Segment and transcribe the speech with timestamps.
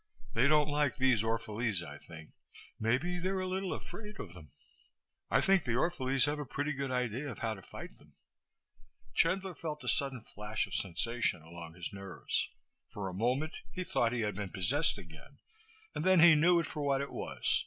[0.33, 2.31] They don't like these Orphalese, I think.
[2.79, 4.49] Maybe they're a little afraid of them.
[5.29, 8.13] I think the Orphalese have a pretty good idea of how to fight them."
[9.13, 12.49] Chandler felt a sudden flash of sensation along his nerves.
[12.89, 15.37] For a moment he thought he had been possessed again,
[15.93, 17.59] and then he knew it for what it was.